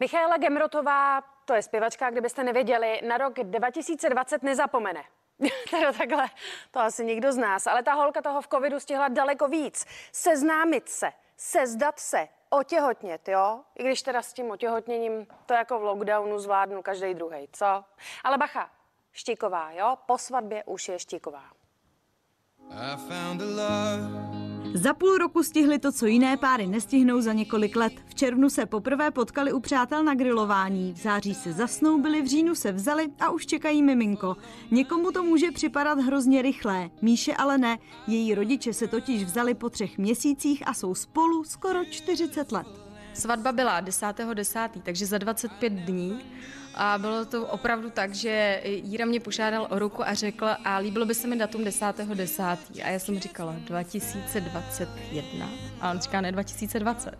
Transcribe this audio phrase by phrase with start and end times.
[0.00, 5.04] Michaela Gemrotová, to je zpěvačka, kdybyste nevěděli, na rok 2020 nezapomene.
[5.70, 6.26] teda takhle,
[6.70, 9.86] to asi nikdo z nás, ale ta holka toho v covidu stihla daleko víc.
[10.12, 13.60] Seznámit se, sezdat se, otěhotnět, jo?
[13.74, 17.84] I když teda s tím otěhotněním to jako v lockdownu zvládnu každý druhý, co?
[18.24, 18.70] Ale bacha,
[19.12, 19.96] Štíková, jo?
[20.06, 21.44] Po svatbě už je Štíková.
[22.70, 24.33] I found a love
[24.74, 27.92] za půl roku stihli to, co jiné páry nestihnou za několik let.
[28.06, 32.54] V červnu se poprvé potkali u přátel na grilování, v září se zasnoubili, v říjnu
[32.54, 34.36] se vzali a už čekají miminko.
[34.70, 37.78] Někomu to může připadat hrozně rychlé, Míše ale ne.
[38.06, 42.83] Její rodiče se totiž vzali po třech měsících a jsou spolu skoro 40 let.
[43.14, 46.20] Svatba byla 10.10., 10., takže za 25 dní
[46.74, 51.06] a bylo to opravdu tak, že Jíra mě požádal o ruku a řekl, a líbilo
[51.06, 52.14] by se mi datum 10.10.
[52.14, 52.42] 10.
[52.84, 55.48] A já jsem říkala 2021.
[55.80, 57.18] A on říká, ne 2020.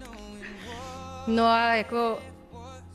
[1.27, 2.19] No a jako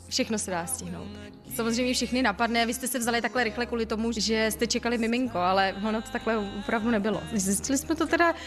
[0.10, 1.08] všechno se dá stihnout.
[1.56, 5.38] Samozřejmě všechny napadne, vy jste se vzali takhle rychle kvůli tomu, že jste čekali miminko,
[5.38, 7.24] ale ono to takhle opravdu nebylo.
[7.34, 8.38] Zjistili jsme to teda uh,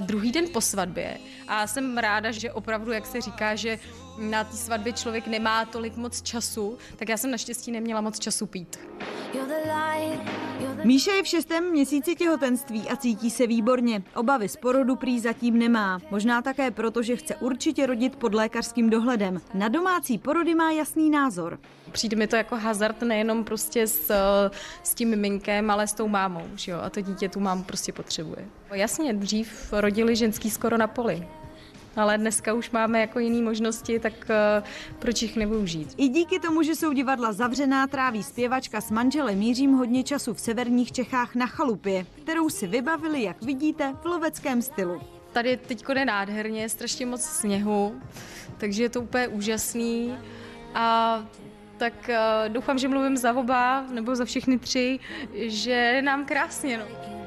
[0.00, 3.78] druhý den po svatbě a jsem ráda, že opravdu, jak se říká, že
[4.18, 8.46] na té svatbě člověk nemá tolik moc času, tak já jsem naštěstí neměla moc času
[8.46, 8.78] pít.
[10.84, 14.02] Míša je v šestém měsíci těhotenství a cítí se výborně.
[14.14, 16.00] Obavy z porodu prý zatím nemá.
[16.10, 19.40] Možná také proto, že chce určitě rodit pod lékařským dohledem.
[19.54, 21.58] Na domácí porody má jasný názor.
[21.92, 24.12] Přijde mi to jako hazard nejenom prostě s,
[24.82, 26.44] s tím miminkem, ale s tou mámou.
[26.54, 26.78] Že jo?
[26.82, 28.48] A to dítě tu mámu prostě potřebuje.
[28.72, 31.28] Jasně, dřív rodili ženský skoro na poli
[31.96, 34.66] ale dneska už máme jako jiné možnosti, tak uh,
[34.98, 35.94] proč jich nevyužít?
[35.96, 40.40] I díky tomu, že jsou divadla zavřená, tráví zpěvačka s manželem Mířím hodně času v
[40.40, 45.00] severních Čechách na chalupě, kterou si vybavili, jak vidíte, v loveckém stylu.
[45.32, 48.00] Tady teď je nádherně, strašně moc sněhu,
[48.58, 50.14] takže je to úplně úžasný
[50.74, 51.18] a
[51.76, 54.98] tak uh, doufám, že mluvím za oba nebo za všechny tři,
[55.34, 56.78] že nám krásně.
[56.78, 57.21] No.